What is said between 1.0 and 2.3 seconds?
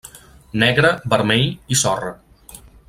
vermell i sorra.